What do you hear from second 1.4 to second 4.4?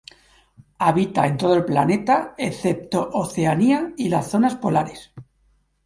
el planeta, excepto Oceanía y las